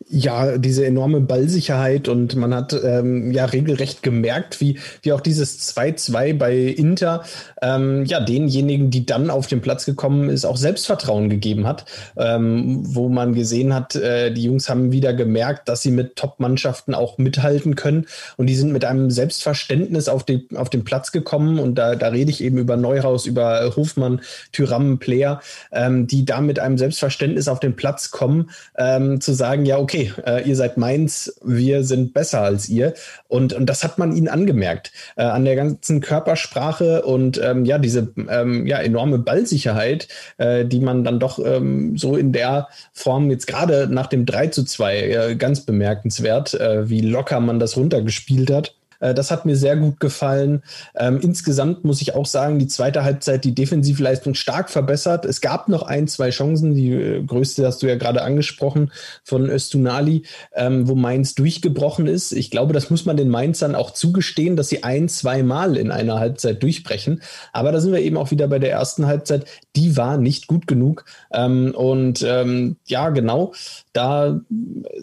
[0.08, 5.76] Ja, diese enorme Ballsicherheit und man hat ähm, ja regelrecht gemerkt, wie, wie auch dieses
[5.76, 7.24] 2-2 bei Inter
[7.62, 11.86] ähm, ja denjenigen, die dann auf den Platz gekommen ist, auch Selbstvertrauen gegeben hat,
[12.18, 16.94] ähm, wo man gesehen hat, äh, die Jungs haben wieder gemerkt, dass sie mit Top-Mannschaften
[16.94, 18.06] auch mithalten können
[18.38, 22.10] und die sind mit einem Selbstverständnis auf, die, auf den Platz gekommen und da, da
[22.10, 27.48] rede ich eben über Neuhaus, über Hofmann, Tyram, Player, ähm, die da mit einem Selbstverständnis
[27.48, 32.14] auf den Platz kommen, ähm, zu sagen, ja, okay, äh, ihr seid meins, wir sind
[32.14, 32.94] besser als ihr.
[33.28, 34.92] Und, und das hat man ihnen angemerkt.
[35.16, 40.80] Äh, an der ganzen Körpersprache und ähm, ja, diese ähm, ja, enorme Ballsicherheit, äh, die
[40.80, 45.00] man dann doch ähm, so in der Form jetzt gerade nach dem 3 zu 2
[45.00, 48.76] äh, ganz bemerkenswert, äh, wie locker man das runtergespielt hat.
[49.06, 50.64] Äh, das hat mir sehr gut gefallen.
[50.96, 55.26] Ähm, insgesamt muss ich auch sagen, die zweite Halbzeit die Defensivleistung stark verbessert.
[55.26, 56.74] Es gab noch ein, zwei Chancen.
[56.74, 58.92] Die äh, größte hast du ja gerade angesprochen
[59.24, 60.24] von Östunali,
[60.56, 62.32] ähm, wo Mainz durchgebrochen ist.
[62.32, 65.92] Ich glaube, das muss man den Mainzern auch zugestehen, dass sie ein, zwei Mal in
[65.92, 67.22] einer Halbzeit durchbrechen.
[67.54, 69.46] Aber da sind wir eben auch wieder bei der ersten Halbzeit.
[69.76, 71.06] Die war nicht gut genug.
[71.32, 73.54] Ähm, und ähm, ja, genau,
[73.94, 74.40] da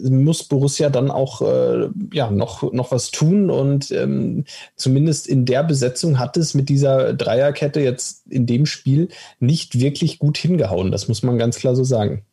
[0.01, 5.63] muss Borussia dann auch äh, ja, noch, noch was tun und ähm, zumindest in der
[5.63, 9.09] Besetzung hat es mit dieser Dreierkette jetzt in dem Spiel
[9.39, 10.91] nicht wirklich gut hingehauen.
[10.91, 12.25] Das muss man ganz klar so sagen.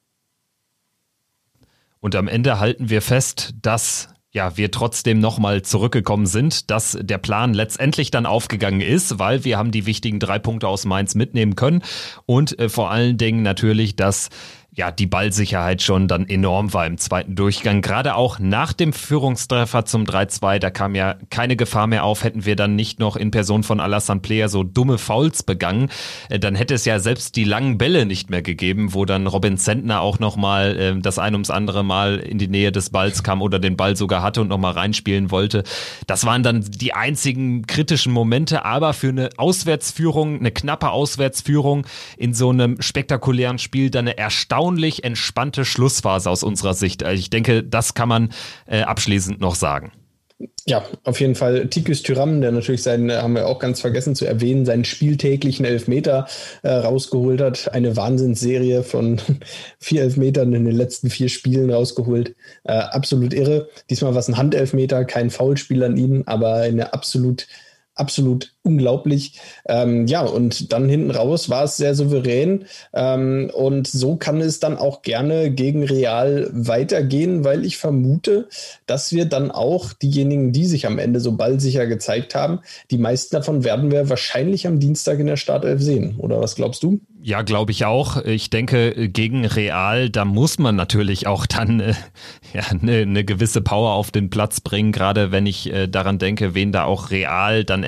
[2.00, 7.18] Und am Ende halten wir fest, dass ja, wir trotzdem nochmal zurückgekommen sind, dass der
[7.18, 11.56] Plan letztendlich dann aufgegangen ist, weil wir haben die wichtigen drei Punkte aus Mainz mitnehmen
[11.56, 11.82] können.
[12.26, 14.28] Und äh, vor allen Dingen natürlich, dass
[14.72, 17.82] ja, die Ballsicherheit schon dann enorm war im zweiten Durchgang.
[17.82, 22.44] Gerade auch nach dem Führungstreffer zum 3-2, da kam ja keine Gefahr mehr auf, hätten
[22.44, 25.90] wir dann nicht noch in Person von Alassane Player so dumme Fouls begangen,
[26.28, 29.58] äh, dann hätte es ja selbst die langen Bälle nicht mehr gegeben, wo dann Robin
[29.58, 33.42] Zentner auch nochmal äh, das ein ums andere Mal in die Nähe des Balls kam
[33.42, 35.64] oder den Ball sogar hatte und nochmal reinspielen wollte.
[36.06, 42.34] Das waren dann die einzigen kritischen Momente, aber für eine Auswärtsführung, eine knappe Auswärtsführung in
[42.34, 47.02] so einem spektakulären Spiel dann eine erstaunliche erstaunlich entspannte Schlussphase aus unserer Sicht.
[47.02, 48.30] Also ich denke, das kann man
[48.66, 49.90] äh, abschließend noch sagen.
[50.66, 54.26] Ja, auf jeden Fall Tikus Tyram, der natürlich seinen, haben wir auch ganz vergessen zu
[54.26, 56.26] erwähnen, seinen spieltäglichen Elfmeter
[56.62, 57.72] äh, rausgeholt hat.
[57.72, 59.18] Eine Wahnsinnsserie von
[59.78, 62.36] vier Elfmetern in den letzten vier Spielen rausgeholt.
[62.64, 63.68] Äh, absolut irre.
[63.88, 67.46] Diesmal war es ein Handelfmeter, kein Foulspiel an ihn, aber eine absolut
[67.94, 69.40] absolut unglaublich.
[69.66, 72.66] Ähm, ja, und dann hinten raus war es sehr souverän.
[72.92, 78.48] Ähm, und so kann es dann auch gerne gegen Real weitergehen, weil ich vermute,
[78.86, 83.34] dass wir dann auch diejenigen, die sich am Ende so ballsicher gezeigt haben, die meisten
[83.36, 86.16] davon werden wir wahrscheinlich am Dienstag in der Startelf sehen.
[86.18, 87.00] Oder was glaubst du?
[87.22, 88.24] Ja, glaube ich auch.
[88.24, 91.94] Ich denke, gegen Real, da muss man natürlich auch dann äh,
[92.54, 96.54] ja, eine, eine gewisse Power auf den Platz bringen, gerade wenn ich äh, daran denke,
[96.54, 97.82] wen da auch Real dann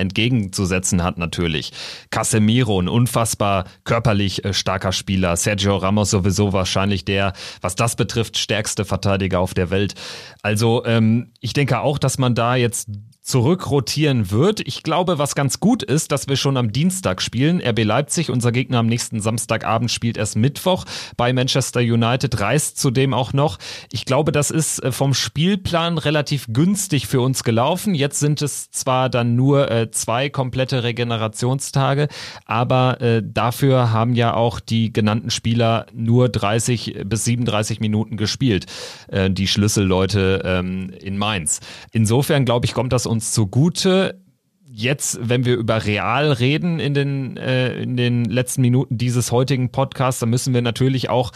[0.63, 1.71] entgegenzusetzen hat natürlich.
[2.09, 5.35] Casemiro, ein unfassbar körperlich äh, starker Spieler.
[5.35, 9.95] Sergio Ramos sowieso wahrscheinlich der, was das betrifft, stärkste Verteidiger auf der Welt.
[10.41, 12.89] Also ähm, ich denke auch, dass man da jetzt
[13.23, 14.59] zurückrotieren wird.
[14.67, 17.61] Ich glaube, was ganz gut ist, dass wir schon am Dienstag spielen.
[17.65, 20.83] RB Leipzig, unser Gegner am nächsten Samstagabend, spielt erst Mittwoch
[21.15, 23.59] bei Manchester United, reist zudem auch noch.
[23.93, 27.95] Ich glaube, das ist äh, vom Spielplan relativ günstig für uns gelaufen.
[27.95, 32.09] Jetzt sind es zwar dann nur äh, zwei komplette Regenerationstage,
[32.45, 38.65] aber äh, dafür haben ja auch die genannten Spieler nur 30 bis 37 Minuten gespielt,
[39.07, 41.61] äh, die Schlüsselleute ähm, in Mainz.
[41.93, 44.21] Insofern glaube ich, kommt das uns zugute.
[44.65, 49.71] Jetzt, wenn wir über Real reden in den, äh, in den letzten Minuten dieses heutigen
[49.71, 51.31] Podcasts, dann müssen wir natürlich auch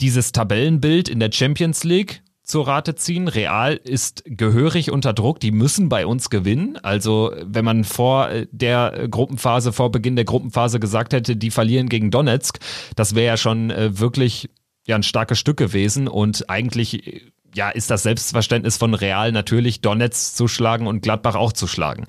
[0.00, 3.28] dieses Tabellenbild in der Champions League zur Rate ziehen.
[3.28, 6.78] Real ist gehörig unter Druck, die müssen bei uns gewinnen.
[6.80, 12.12] Also wenn man vor der Gruppenphase, vor Beginn der Gruppenphase gesagt hätte, die verlieren gegen
[12.12, 12.58] Donetsk,
[12.94, 14.48] das wäre ja schon äh, wirklich
[14.86, 20.36] ja ein starkes Stück gewesen und eigentlich ja, ist das Selbstverständnis von Real natürlich Donetsk
[20.36, 22.04] zu schlagen und Gladbach auch zu schlagen.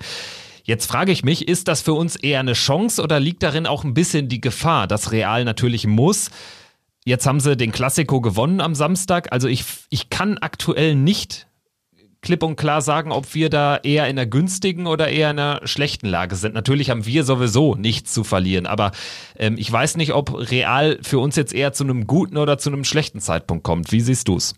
[0.62, 3.84] Jetzt frage ich mich, ist das für uns eher eine Chance oder liegt darin auch
[3.84, 6.30] ein bisschen die Gefahr, dass Real natürlich muss?
[7.06, 9.32] Jetzt haben sie den Klassiko gewonnen am Samstag.
[9.32, 11.46] Also ich, ich kann aktuell nicht
[12.20, 15.66] klipp und klar sagen, ob wir da eher in einer günstigen oder eher in einer
[15.66, 16.52] schlechten Lage sind.
[16.52, 18.92] Natürlich haben wir sowieso nichts zu verlieren, aber
[19.38, 22.68] ähm, ich weiß nicht, ob Real für uns jetzt eher zu einem guten oder zu
[22.68, 23.92] einem schlechten Zeitpunkt kommt.
[23.92, 24.54] Wie siehst du es?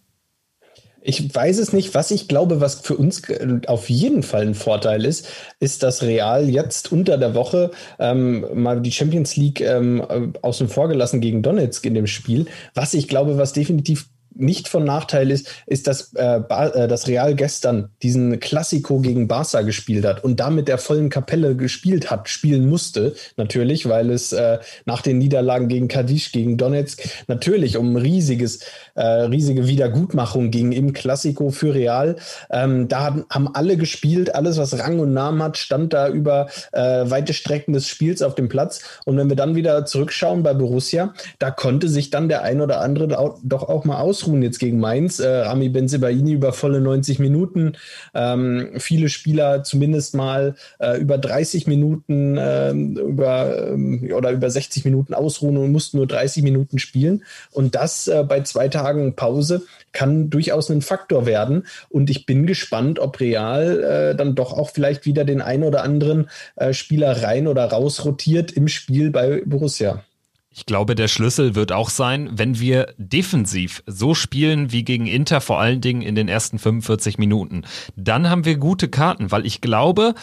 [1.03, 1.95] Ich weiß es nicht.
[1.95, 3.23] Was ich glaube, was für uns
[3.67, 8.83] auf jeden Fall ein Vorteil ist, ist, dass Real jetzt unter der Woche ähm, mal
[8.83, 10.05] die Champions League ähm,
[10.43, 12.47] außen vor gelassen gegen Donetsk in dem Spiel.
[12.75, 17.35] Was ich glaube, was definitiv nicht von Nachteil ist, ist, dass äh, äh, das Real
[17.35, 22.69] gestern diesen Klassiko gegen Barca gespielt hat und damit der vollen Kapelle gespielt hat, spielen
[22.69, 28.61] musste, natürlich, weil es äh, nach den Niederlagen gegen Cadiz, gegen Donetsk natürlich um riesiges,
[28.95, 32.17] äh, riesige Wiedergutmachung ging im Klassiko für Real.
[32.51, 36.49] Ähm, da haben, haben alle gespielt, alles, was Rang und Namen hat, stand da über
[36.73, 38.81] äh, weite Strecken des Spiels auf dem Platz.
[39.05, 42.81] Und wenn wir dann wieder zurückschauen bei Borussia, da konnte sich dann der ein oder
[42.81, 43.09] andere
[43.43, 45.19] doch auch mal aus ausruhen jetzt gegen Mainz.
[45.19, 47.73] Äh, Rami Benzebaini über volle 90 Minuten.
[48.15, 54.85] Ähm, viele Spieler zumindest mal äh, über 30 Minuten äh, über, ähm, oder über 60
[54.85, 57.25] Minuten ausruhen und mussten nur 30 Minuten spielen.
[57.51, 61.67] Und das äh, bei zwei Tagen Pause kann durchaus ein Faktor werden.
[61.89, 65.83] Und ich bin gespannt, ob Real äh, dann doch auch vielleicht wieder den ein oder
[65.83, 70.05] anderen äh, Spieler rein oder raus rotiert im Spiel bei Borussia.
[70.53, 75.41] Ich glaube, der Schlüssel wird auch sein, wenn wir defensiv so spielen wie gegen Inter,
[75.41, 77.63] vor allen Dingen in den ersten 45 Minuten.
[77.95, 80.15] Dann haben wir gute Karten, weil ich glaube,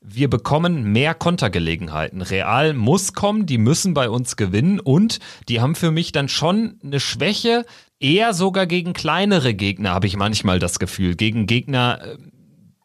[0.00, 2.22] wir bekommen mehr Kontergelegenheiten.
[2.22, 5.18] Real muss kommen, die müssen bei uns gewinnen und
[5.50, 7.66] die haben für mich dann schon eine Schwäche,
[8.00, 11.14] eher sogar gegen kleinere Gegner, habe ich manchmal das Gefühl.
[11.14, 12.16] Gegen Gegner, äh,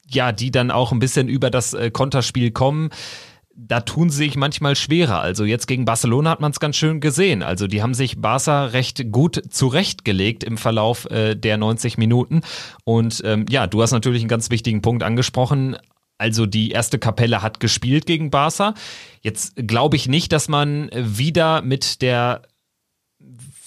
[0.05, 2.89] ja, die dann auch ein bisschen über das äh, Konterspiel kommen
[3.67, 5.19] da tun sie sich manchmal schwerer.
[5.19, 7.43] Also jetzt gegen Barcelona hat man es ganz schön gesehen.
[7.43, 12.41] Also die haben sich Barca recht gut zurechtgelegt im Verlauf äh, der 90 Minuten.
[12.85, 15.77] Und ähm, ja, du hast natürlich einen ganz wichtigen Punkt angesprochen.
[16.17, 18.73] Also die erste Kapelle hat gespielt gegen Barca.
[19.21, 22.41] Jetzt glaube ich nicht, dass man wieder mit der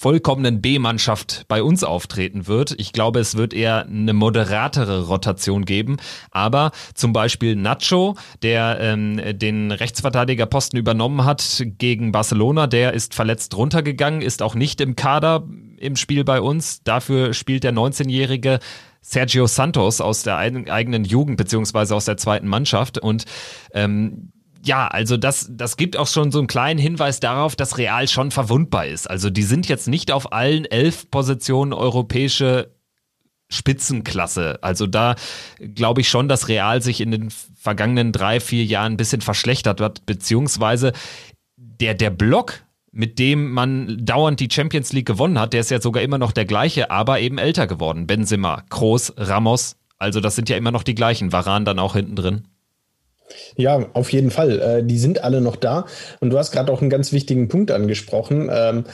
[0.03, 2.75] vollkommenen B-Mannschaft bei uns auftreten wird.
[2.77, 5.95] Ich glaube, es wird eher eine moderatere Rotation geben.
[6.29, 13.55] Aber zum Beispiel Nacho, der ähm, den Rechtsverteidigerposten übernommen hat gegen Barcelona, der ist verletzt
[13.55, 16.83] runtergegangen, ist auch nicht im Kader im Spiel bei uns.
[16.83, 18.59] Dafür spielt der 19-jährige
[18.99, 23.23] Sergio Santos aus der eigenen Jugend beziehungsweise aus der zweiten Mannschaft und
[23.73, 24.32] ähm,
[24.65, 28.31] ja, also das, das gibt auch schon so einen kleinen Hinweis darauf, dass Real schon
[28.31, 29.09] verwundbar ist.
[29.09, 32.71] Also die sind jetzt nicht auf allen elf Positionen europäische
[33.49, 34.59] Spitzenklasse.
[34.61, 35.15] Also da
[35.59, 39.81] glaube ich schon, dass Real sich in den vergangenen drei, vier Jahren ein bisschen verschlechtert
[39.81, 40.93] hat, beziehungsweise
[41.57, 45.81] der, der Block, mit dem man dauernd die Champions League gewonnen hat, der ist ja
[45.81, 48.07] sogar immer noch der gleiche, aber eben älter geworden.
[48.07, 51.31] Benzema, Kroos, Ramos, also das sind ja immer noch die gleichen.
[51.31, 52.47] Varan dann auch hinten drin.
[53.55, 54.59] Ja, auf jeden Fall.
[54.59, 55.85] Äh, die sind alle noch da.
[56.19, 58.85] Und du hast gerade auch einen ganz wichtigen Punkt angesprochen, ähm,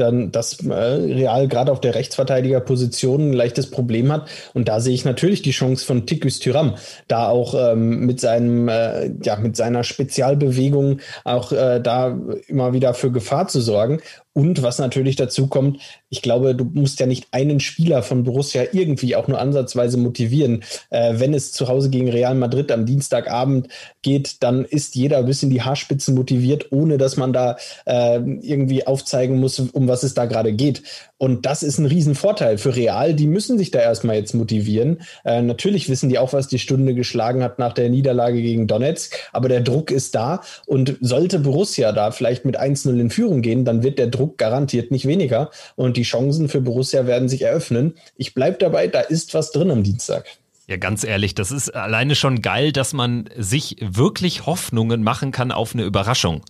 [0.00, 4.28] dann, dass äh, Real gerade auf der Rechtsverteidigerposition ein leichtes Problem hat.
[4.54, 6.74] Und da sehe ich natürlich die Chance von Tikus Tyram,
[7.08, 12.94] da auch ähm, mit seinem, äh, ja, mit seiner Spezialbewegung auch äh, da immer wieder
[12.94, 14.00] für Gefahr zu sorgen.
[14.38, 15.80] Und was natürlich dazu kommt,
[16.10, 20.62] ich glaube, du musst ja nicht einen Spieler von Borussia irgendwie auch nur ansatzweise motivieren.
[20.90, 23.66] Äh, wenn es zu Hause gegen Real Madrid am Dienstagabend
[24.08, 28.86] geht, dann ist jeder bis in die Haarspitzen motiviert, ohne dass man da äh, irgendwie
[28.86, 30.82] aufzeigen muss, um was es da gerade geht.
[31.18, 33.12] Und das ist ein Riesenvorteil für Real.
[33.12, 35.02] Die müssen sich da erstmal jetzt motivieren.
[35.24, 39.14] Äh, natürlich wissen die auch, was die Stunde geschlagen hat nach der Niederlage gegen Donetsk.
[39.32, 40.40] Aber der Druck ist da.
[40.66, 44.90] Und sollte Borussia da vielleicht mit 1-0 in Führung gehen, dann wird der Druck garantiert
[44.90, 45.50] nicht weniger.
[45.76, 47.94] Und die Chancen für Borussia werden sich eröffnen.
[48.16, 50.24] Ich bleibe dabei, da ist was drin am Dienstag.
[50.68, 55.50] Ja, ganz ehrlich, das ist alleine schon geil, dass man sich wirklich Hoffnungen machen kann
[55.50, 56.42] auf eine Überraschung.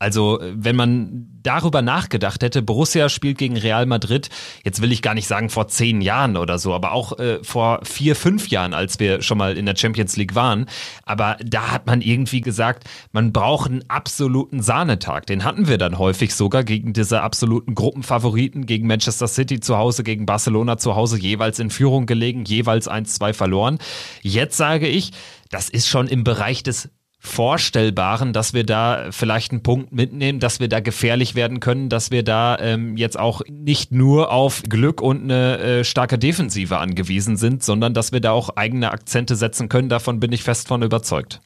[0.00, 4.30] Also, wenn man darüber nachgedacht hätte, Borussia spielt gegen Real Madrid,
[4.64, 7.80] jetzt will ich gar nicht sagen vor zehn Jahren oder so, aber auch äh, vor
[7.82, 10.66] vier, fünf Jahren, als wir schon mal in der Champions League waren.
[11.04, 15.26] Aber da hat man irgendwie gesagt, man braucht einen absoluten Sahnetag.
[15.26, 20.02] Den hatten wir dann häufig sogar gegen diese absoluten Gruppenfavoriten, gegen Manchester City zu Hause,
[20.02, 23.78] gegen Barcelona zu Hause, jeweils in Führung gelegen, jeweils 1-2 verloren.
[24.22, 25.10] Jetzt sage ich,
[25.50, 26.88] das ist schon im Bereich des
[27.22, 32.10] Vorstellbaren, dass wir da vielleicht einen Punkt mitnehmen, dass wir da gefährlich werden können, dass
[32.10, 37.36] wir da ähm, jetzt auch nicht nur auf Glück und eine äh, starke Defensive angewiesen
[37.36, 39.90] sind, sondern dass wir da auch eigene Akzente setzen können.
[39.90, 41.40] Davon bin ich fest von überzeugt.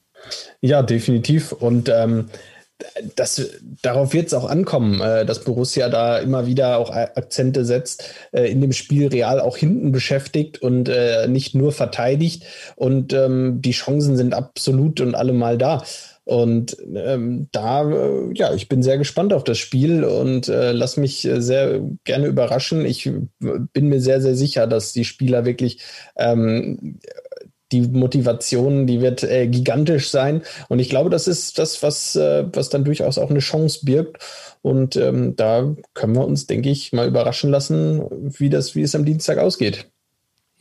[0.60, 1.50] Ja, definitiv.
[1.50, 2.26] Und ähm,
[3.16, 3.50] das,
[3.82, 8.50] darauf wird es auch ankommen, äh, dass Borussia da immer wieder auch Akzente setzt, äh,
[8.50, 12.44] in dem Spiel real auch hinten beschäftigt und äh, nicht nur verteidigt.
[12.76, 15.82] Und ähm, die Chancen sind absolut und allemal da.
[16.24, 20.96] Und ähm, da, äh, ja, ich bin sehr gespannt auf das Spiel und äh, lass
[20.96, 22.86] mich sehr gerne überraschen.
[22.86, 25.80] Ich bin mir sehr, sehr sicher, dass die Spieler wirklich
[26.16, 26.98] ähm,
[27.74, 30.42] die Motivation, die wird äh, gigantisch sein.
[30.68, 34.18] Und ich glaube, das ist das, was, äh, was dann durchaus auch eine Chance birgt.
[34.62, 38.02] Und ähm, da können wir uns, denke ich, mal überraschen lassen,
[38.38, 39.90] wie das, wie es am Dienstag ausgeht.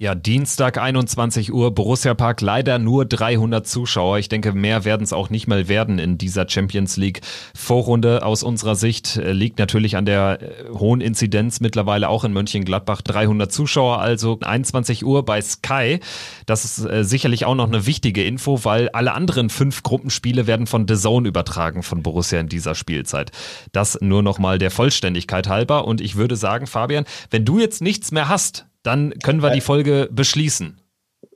[0.04, 4.20] Ja, Dienstag 21 Uhr, Borussia Park, leider nur 300 Zuschauer.
[4.20, 7.22] Ich denke, mehr werden es auch nicht mal werden in dieser Champions League
[7.56, 8.26] Vorrunde.
[8.26, 13.02] Aus unserer Sicht äh, liegt natürlich an der äh, hohen Inzidenz mittlerweile auch in Mönchengladbach
[13.02, 16.02] 300 Zuschauer, also 21 Uhr bei Sky.
[16.48, 20.68] Das ist äh, sicherlich auch noch eine wichtige Info, weil alle anderen fünf Gruppenspiele werden
[20.68, 23.32] von The Zone übertragen von Borussia in dieser Spielzeit.
[23.72, 25.88] Das nur noch mal der Vollständigkeit halber.
[25.88, 29.62] Und ich würde sagen, Fabian, wenn du jetzt nichts mehr hast, dann können wir die
[29.62, 30.80] Folge beschließen.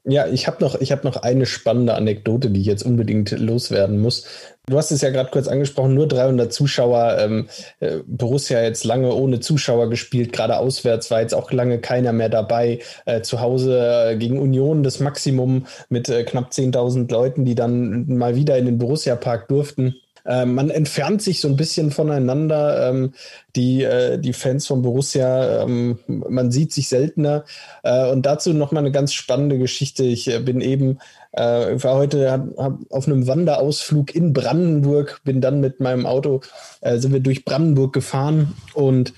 [0.10, 4.26] Ja, ich habe noch, hab noch eine spannende Anekdote, die ich jetzt unbedingt loswerden muss.
[4.66, 7.18] Du hast es ja gerade kurz angesprochen, nur 300 Zuschauer.
[7.20, 7.50] Ähm,
[7.82, 12.30] äh, Borussia jetzt lange ohne Zuschauer gespielt, gerade auswärts war jetzt auch lange keiner mehr
[12.30, 12.80] dabei.
[13.06, 18.08] Äh, zu Hause äh, gegen Union das Maximum mit äh, knapp 10.000 Leuten, die dann
[18.08, 19.96] mal wieder in den Borussia-Park durften.
[20.28, 22.90] Äh, man entfernt sich so ein bisschen voneinander.
[22.90, 23.14] Ähm,
[23.56, 27.46] die, äh, die Fans von Borussia, ähm, man sieht sich seltener.
[27.84, 30.04] Äh, und dazu nochmal eine ganz spannende Geschichte.
[30.04, 31.00] Ich äh, bin eben,
[31.36, 36.06] äh, ich war heute hab, hab auf einem Wanderausflug in Brandenburg, bin dann mit meinem
[36.06, 36.42] Auto,
[36.82, 39.14] äh, sind wir durch Brandenburg gefahren und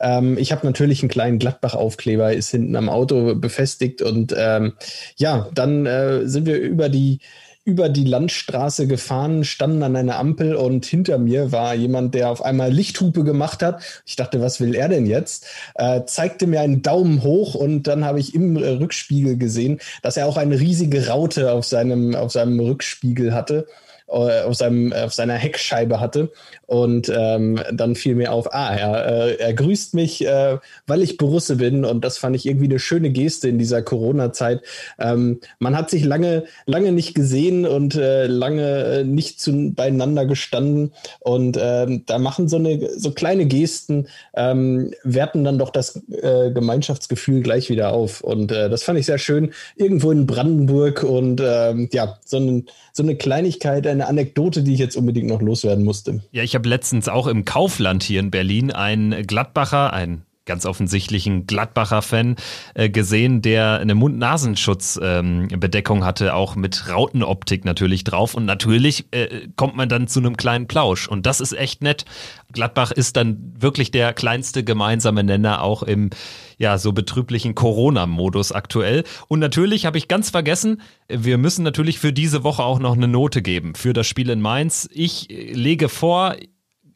[0.00, 4.74] ähm, ich habe natürlich einen kleinen Gladbach-Aufkleber, ist hinten am Auto befestigt und ähm,
[5.16, 7.20] ja, dann äh, sind wir über die
[7.66, 12.40] über die Landstraße gefahren, standen an einer Ampel und hinter mir war jemand, der auf
[12.42, 13.82] einmal Lichthupe gemacht hat.
[14.06, 15.46] Ich dachte, was will er denn jetzt?
[15.74, 20.16] Äh, zeigte mir einen Daumen hoch und dann habe ich im äh, Rückspiegel gesehen, dass
[20.16, 23.66] er auch eine riesige Raute auf seinem, auf seinem Rückspiegel hatte.
[24.08, 26.30] Äh, auf, seinem, auf seiner Heckscheibe hatte.
[26.66, 31.16] Und ähm, dann fiel mir auf, ah, er, äh, er grüßt mich, äh, weil ich
[31.16, 31.84] Borusse bin.
[31.84, 34.62] Und das fand ich irgendwie eine schöne Geste in dieser Corona-Zeit.
[35.00, 40.24] Ähm, man hat sich lange, lange nicht gesehen und äh, lange äh, nicht zu, beieinander
[40.24, 40.92] gestanden.
[41.18, 46.52] Und ähm, da machen so, eine, so kleine Gesten, ähm, werten dann doch das äh,
[46.52, 48.20] Gemeinschaftsgefühl gleich wieder auf.
[48.20, 49.52] Und äh, das fand ich sehr schön.
[49.74, 54.78] Irgendwo in Brandenburg und ähm, ja, so, ein, so eine Kleinigkeit, eine Anekdote, die ich
[54.78, 56.22] jetzt unbedingt noch loswerden musste.
[56.30, 61.46] Ja, ich habe letztens auch im Kaufland hier in Berlin einen Gladbacher, ein ganz offensichtlichen
[61.46, 62.36] Gladbacher-Fan
[62.74, 68.34] äh, gesehen, der eine Mund-Nasenschutz-Bedeckung ähm, hatte, auch mit Rautenoptik natürlich drauf.
[68.34, 71.08] Und natürlich äh, kommt man dann zu einem kleinen Plausch.
[71.08, 72.04] Und das ist echt nett.
[72.52, 76.10] Gladbach ist dann wirklich der kleinste gemeinsame Nenner auch im
[76.58, 79.04] ja so betrüblichen Corona-Modus aktuell.
[79.28, 83.08] Und natürlich habe ich ganz vergessen, wir müssen natürlich für diese Woche auch noch eine
[83.08, 84.88] Note geben für das Spiel in Mainz.
[84.92, 86.36] Ich lege vor,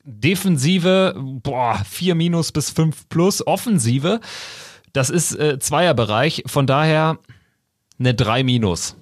[0.04, 3.46] Defensive, boah, 4 minus bis 5 plus.
[3.46, 4.20] Offensive,
[4.92, 6.44] das ist äh, Zweierbereich.
[6.46, 7.18] Von daher
[7.98, 8.96] eine 3 minus.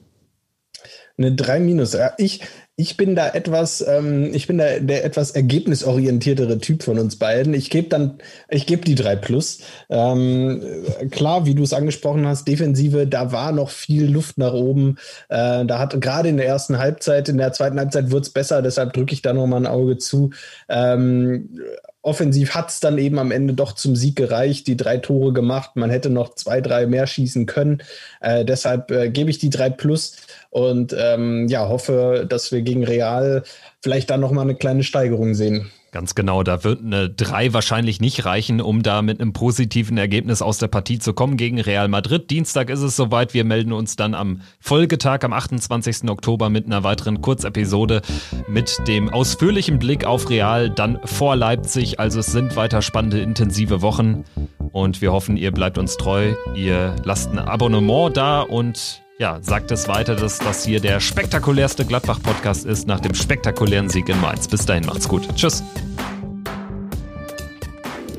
[1.16, 1.92] Eine 3 minus.
[1.92, 2.40] Ja, ich,
[2.81, 7.53] ich bin da etwas, ähm, ich bin da der etwas ergebnisorientiertere Typ von uns beiden.
[7.53, 9.59] Ich gebe dann, ich gebe die drei Plus.
[9.91, 10.62] Ähm,
[11.11, 14.97] klar, wie du es angesprochen hast, Defensive, da war noch viel Luft nach oben.
[15.29, 18.62] Äh, da hat gerade in der ersten Halbzeit, in der zweiten Halbzeit wird es besser,
[18.62, 20.31] deshalb drücke ich da noch mal ein Auge zu.
[20.69, 21.59] Ähm,
[22.02, 25.72] offensiv hat es dann eben am Ende doch zum Sieg gereicht, die drei Tore gemacht.
[25.74, 27.82] Man hätte noch zwei, drei mehr schießen können.
[28.20, 30.16] Äh, deshalb äh, gebe ich die drei Plus
[30.50, 33.42] und ähm, ja, hoffe, dass wir gegen Real
[33.82, 35.70] vielleicht dann nochmal eine kleine Steigerung sehen.
[35.90, 40.42] Ganz genau, da wird eine 3 wahrscheinlich nicht reichen, um da mit einem positiven Ergebnis
[40.42, 42.29] aus der Partie zu kommen gegen Real Madrid.
[42.29, 46.11] Dienstag ist es soweit, wir melden uns dann am Folgetag, am 28.
[46.11, 48.03] Oktober mit einer weiteren Kurzepisode
[48.48, 51.98] mit dem ausführlichen Blick auf Real, dann vor Leipzig.
[51.98, 54.24] Also es sind weiter spannende, intensive Wochen
[54.72, 59.72] und wir hoffen, ihr bleibt uns treu, ihr lasst ein Abonnement da und ja, sagt
[59.72, 64.46] es weiter, dass das hier der spektakulärste Gladbach-Podcast ist nach dem spektakulären Sieg in Mainz.
[64.46, 65.26] Bis dahin, macht's gut.
[65.35, 65.64] Tschüss.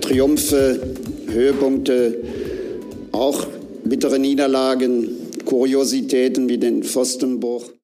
[0.02, 0.96] Triumphe,
[1.28, 2.18] Höhepunkte,
[3.14, 3.48] auch
[3.86, 5.08] bittere Niederlagen,
[5.46, 7.70] Kuriositäten wie den Pfostenbruch.